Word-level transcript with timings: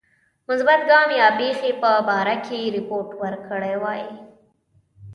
مثبت 0.49 0.79
ګام 0.89 1.09
یا 1.21 1.27
پیښی 1.39 1.71
په 1.81 1.89
باره 2.07 2.35
کې 2.45 2.59
رپوت 2.75 3.09
ورکړی 3.21 3.75
وای. 3.81 4.03